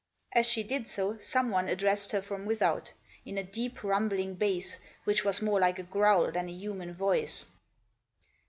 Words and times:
As 0.33 0.47
she 0.47 0.63
did 0.63 0.87
so 0.87 1.19
someone 1.19 1.67
addressed 1.69 2.11
her 2.11 2.23
from 2.23 2.47
without; 2.47 2.91
in 3.23 3.37
a 3.37 3.43
deep 3.43 3.83
rumbling 3.83 4.33
bass, 4.33 4.79
which 5.03 5.23
was 5.23 5.43
more 5.43 5.59
like 5.59 5.77
a 5.77 5.83
growl 5.83 6.31
than 6.31 6.49
a 6.49 6.53
human 6.53 6.95
voice. 6.95 7.51